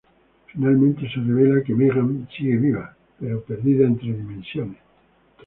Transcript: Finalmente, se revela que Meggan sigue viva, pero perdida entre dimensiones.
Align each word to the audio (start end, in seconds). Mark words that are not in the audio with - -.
Finalmente, 0.47 1.07
se 1.13 1.19
revela 1.19 1.61
que 1.63 1.75
Meggan 1.75 2.27
sigue 2.35 2.57
viva, 2.57 2.91
pero 3.19 3.39
perdida 3.43 3.85
entre 3.85 4.11
dimensiones. 4.11 4.79